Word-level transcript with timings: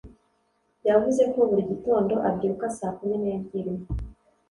Yavuze 0.87 1.21
ko 1.33 1.39
buri 1.49 1.63
gitondo 1.71 2.13
abyuka 2.29 2.65
saa 2.77 2.93
kumi 2.97 3.15
nebyiri 3.23 3.73